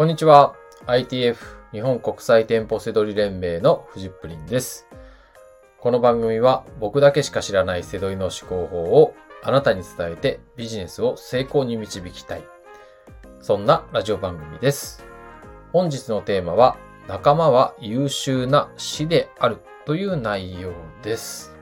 [0.00, 0.54] こんにちは。
[0.86, 1.36] ITF
[1.72, 4.86] 日本国際店舗セドリ連盟のフジップリンです。
[5.78, 12.44] この番組は僕だけしか知らないセドリの思考法をあなたに伝えてビジネスを成功に導きたい。
[13.42, 15.04] そんなラジオ番組です。
[15.70, 20.72] 本日のテーマは仲間は優秀な死であるという内容
[21.02, 21.54] です。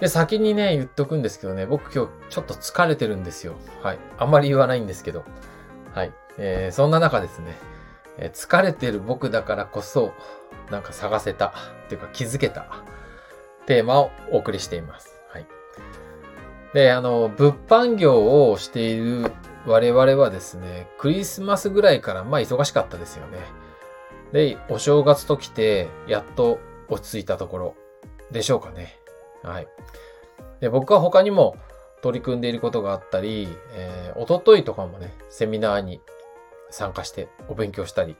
[0.00, 3.54] で、先にね、言っとくんですけどね、僕今日ちょっと疲れてるんですよ。
[3.80, 3.98] はい。
[4.18, 5.22] あんまり言わないんですけど。
[5.94, 6.12] はい。
[6.38, 7.56] えー、そんな中ですね、
[8.18, 10.12] えー疲れてる僕だからこそ、
[10.70, 12.66] なんか探せた、っていうか気づけた、
[13.66, 15.16] テーマをお送りしています。
[15.28, 15.46] はい。
[16.74, 19.32] で、あの、物販業をしている
[19.66, 23.38] 我々はですね、クリスマスぐらいから、まあ忙しかったですよね。
[24.32, 27.74] で、お正月と来て、やっと落ち着いたところ
[28.30, 28.98] でしょうかね。
[29.42, 29.68] はい。
[30.60, 31.56] で、僕は他にも
[32.02, 36.00] 取り組んでいることがあったり、えー、おとといとかもね、セミナーに
[36.70, 38.16] 参加してお勉強したり、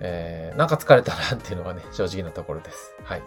[0.00, 2.94] えー、なんか疲れたなっていうのがね、正直なところです。
[3.04, 3.22] はい。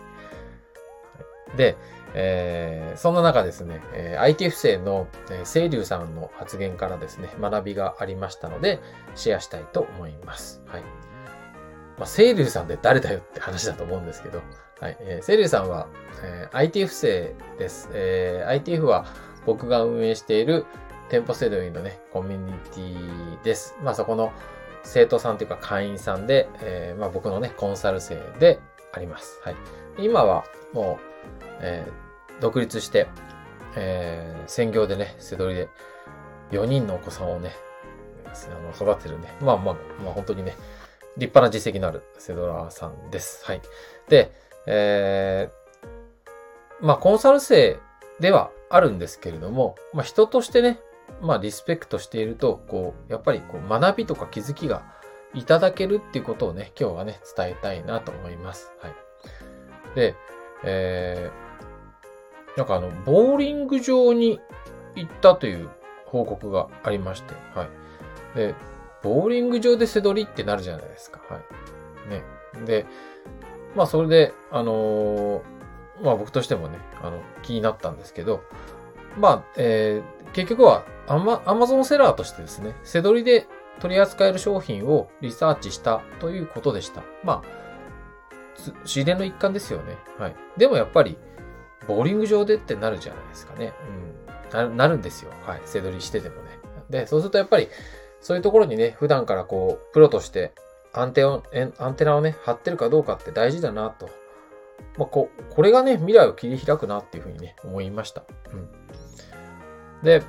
[1.56, 1.78] で、
[2.14, 8.80] えーそんな中ですね、えー ITF 生の、えー、清流さんの発言からですね、学びがありましたので、
[9.16, 10.61] シェアしたいと思います。
[10.66, 10.81] はい。
[11.98, 14.42] まあ、清流さんって誰だよって話だと思うんですけど、
[14.80, 14.98] はい。
[15.02, 15.88] えー、清流さんは、
[16.23, 17.89] えー ITF 生です。
[17.94, 19.06] えー ITF は
[19.45, 20.66] 僕が運営している
[21.09, 23.76] 店舗セドリのね、コミュニティです。
[23.84, 24.32] まあそこの
[24.84, 28.60] 生徒さんというか会員さんで、えーまあ僕のね、コンサル生で
[28.94, 29.40] あります。
[29.44, 29.56] はい。
[29.98, 31.00] 今はも
[31.42, 32.10] う、えー
[32.42, 33.08] 独立して、
[33.76, 35.70] えー専業でね、セドリで
[36.52, 37.52] 4人のお子さんをね、
[38.26, 39.36] あの育てるね。
[39.42, 40.56] まあまあ、まあ本当にね、
[41.17, 43.44] 立派な実績のあるセドラーさんです。
[43.45, 43.62] はい。
[44.08, 44.32] で、
[44.67, 47.78] えーまあコンサル生
[48.20, 50.80] ではあるんですけれども、まあ人としてね、
[51.22, 54.84] まあリスペクトしていると、こう、やっぱりこう学びとか気づきが
[55.34, 58.71] いただけるっていうことをね、今日はね、伝えたいなと思います。
[58.82, 58.93] はい。
[59.95, 60.16] で、
[60.64, 61.49] えー
[62.58, 64.42] なんかあの、ボーリング場に
[64.95, 65.70] 行ったという
[66.05, 67.67] 報告がありまして、は
[68.36, 68.38] い。
[68.38, 68.55] で、
[69.02, 71.22] ボーリング場で背取りってなるじゃないですか。
[71.30, 71.39] は
[72.08, 72.10] い。
[72.10, 72.23] ね。
[72.66, 72.86] で、
[73.76, 75.42] まあそれで、あのー
[76.02, 78.42] まあ僕としてもね、あの、気になったんですけど、
[79.17, 83.48] まあ、えー結局はアマ、アマゾンセラーとしてですね、背取りで
[83.80, 87.02] 取り扱える商品をリサーチしたということでした。
[87.23, 87.60] まあ、
[88.83, 89.98] 自然の一環ですよね。
[90.17, 90.36] はい。
[90.58, 91.17] でもやっぱり、
[91.87, 93.73] ボーリング場でってなるじゃないですかね。
[94.52, 94.54] うん。
[94.54, 95.31] なるなるんですよ。
[95.45, 95.61] はい。
[95.66, 96.60] 背取りしててもね。
[96.89, 97.70] で、そうするとやっぱり、
[98.21, 100.52] そういうところにね、普段からこう、プロとして
[100.93, 104.10] アンテナを、えアンテナをね、張ってるかどうかって大事だなと。
[104.98, 108.23] まあ、こ、これがね、未来を切り開くなっていうふうにね、思いました。
[108.54, 108.70] うん。
[110.04, 110.23] で、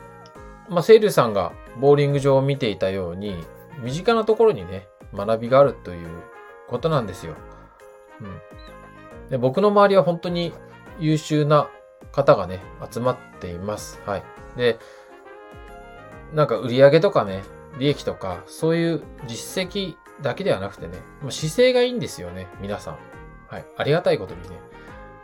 [0.69, 3.45] まあ、セイルさんがボーリング場を見ていたように、
[3.83, 6.09] 身近なところにね、学びがあるという
[6.69, 7.35] ことなんですよ。
[8.21, 9.31] うん。
[9.31, 10.53] で、僕の周りは本当に
[10.99, 11.69] 優秀な
[12.13, 14.01] 方がね、集まっています。
[14.07, 14.23] はい。
[14.57, 14.79] で、
[16.33, 17.43] なんか売り上げとかね、
[17.79, 22.99] 利益とか、そういう実績だけではなくてね、もう姿勢がいいんですよね、皆さん。
[23.51, 23.65] はい。
[23.77, 24.49] ありがたいことにね。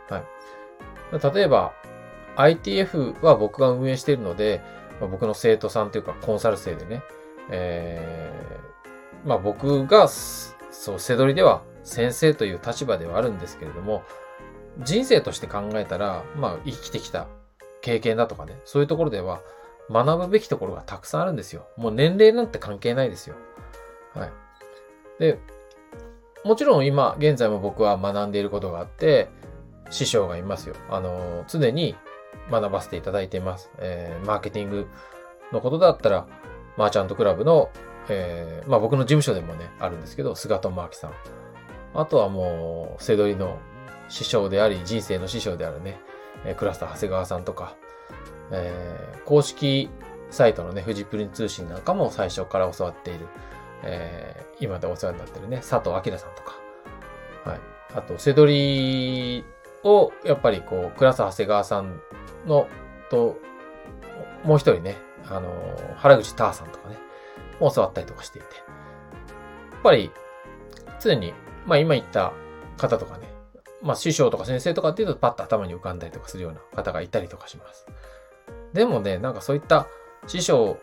[0.09, 1.33] はい。
[1.35, 1.73] 例えば、
[2.35, 4.61] ITF は僕が運営しているので、
[4.99, 7.01] まあ僕の生徒さんというかコンサル生でね、
[7.49, 14.03] えー、まあ僕が、そう、背取りでは先生という立場ではあるんですけれども、
[14.79, 17.27] 人生として考えたら、まあ生きてきた
[17.81, 19.41] 経験だとかね、そういうところでは
[19.89, 21.65] 学ぶべきところがたくさんあるんですよ。
[21.77, 23.35] もう年齢なんて関係ないですよ。
[24.13, 24.31] はい。
[25.19, 25.39] で、
[26.43, 29.29] もちろん今、現在も僕は学んでいることがあって、
[29.89, 30.75] 師匠がいますよ。
[30.89, 31.95] あの、常に
[32.51, 33.71] 学ばせていただいています。
[33.79, 34.87] えーマーケティング
[35.51, 36.27] のことだったら、
[36.77, 37.69] マーチャントクラブの、
[38.09, 41.11] えーまあ僕の事務所でもね、あるんですけど、菅智明さん。
[41.93, 43.57] あとはもう、セドリの
[44.09, 45.99] 師匠であり、人生の師匠であるね、
[46.45, 47.75] えークラスター長谷川さんとか、
[48.51, 49.89] えー公式
[50.29, 53.27] サイトのね、フジプリン通信なんかも最初から教わっている、
[53.83, 56.55] えー今でお世話になってるね、佐藤明さんとか、
[57.45, 57.59] はい。
[57.93, 59.45] あと、セドリ
[59.83, 62.01] を、やっぱりこう、クラス長谷川さん
[62.45, 62.67] の、
[63.09, 63.37] と、
[64.43, 64.97] もう一人ね、
[65.29, 65.51] あの、
[65.97, 66.97] 原口ターさんとかね、
[67.59, 68.47] も教わったりとかしていて。
[68.47, 68.61] や
[69.79, 70.11] っぱり、
[70.99, 71.33] 常に、
[71.65, 72.33] まあ今言った
[72.77, 73.31] 方とかね、
[73.83, 77.85] まあ師匠とか先生とかっていうとパッと頭に浮かんだりとかするような方がいたりとかします。
[78.73, 79.87] でもね、なんかそういった
[80.25, 80.77] 師匠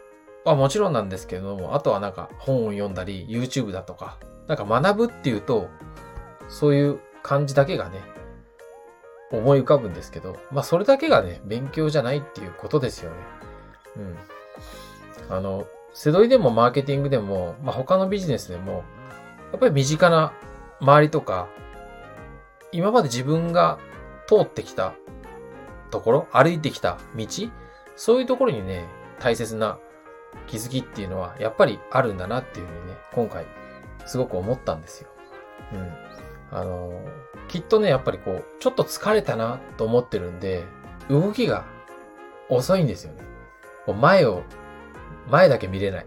[0.44, 5.68] はもちろんなんですけれども、あとはなんか本を読んだり、YouTube だとか、なんか学ぶっていうと、
[6.48, 8.00] そういう感じだけがね、
[9.32, 13.16] 思い浮かぶんですけど、まあそれだけがね、勉強じゃないっていうことですよね。
[13.96, 15.36] うん。
[15.36, 18.84] あの、セドリでもマーケティングでも、まあ、他のビジネスでも、
[19.52, 20.32] やっぱり身近な
[20.80, 21.48] 周りとか、
[22.72, 23.78] 今まで自分が
[24.26, 24.94] 通ってきた
[25.90, 27.26] ところ、歩いてきた道、
[27.96, 28.88] そういうところにね、
[29.20, 29.78] 大切な
[30.46, 33.46] 気づきっていうのはやっぱりあるんだなっていうふうにね、今回
[34.06, 35.08] すごく思ったんですよ。
[35.72, 35.92] うん。
[36.50, 37.00] あの
[37.48, 40.64] きっとね、やっぱりこう、ちょっと疲れたなと思ってるんで、
[41.08, 41.64] 動きが
[42.48, 43.22] 遅いんですよね。
[43.86, 44.42] こう前を、
[45.30, 46.06] 前だけ見れない。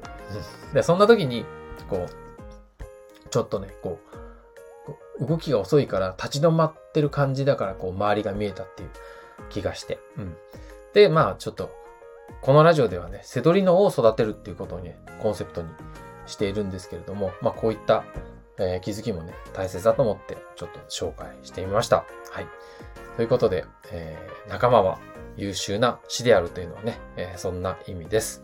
[0.73, 1.45] でそんな時に、
[1.89, 3.99] こう、ちょっとね、こ
[5.19, 8.89] う、動きが遅いから立ち止まってる感じだから、こう、周りが見えたっていう
[9.49, 9.99] 気がして。
[10.17, 10.35] うん。
[10.93, 11.71] で、まあ、ちょっと、
[12.41, 15.69] このラジオではね、セドリの王を育てるっていうことをね、コンセプトに
[16.25, 18.03] しているんですけれども、まあ、こういった、
[18.57, 22.05] えー、気づきもね、大切だと思って、ちょっと紹介してみました。
[22.31, 22.47] はい。
[23.15, 24.99] ということで、えー、仲間は
[25.35, 28.43] 優秀な死であるというのはね、えー、そんな意味です。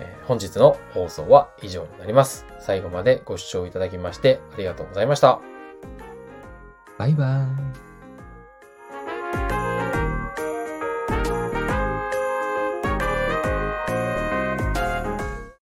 [0.00, 2.46] え、本日の放送は以上になります。
[2.60, 5.40] 最後までご視聴いただきましてありがとうございました。
[6.98, 7.93] バイバーイ。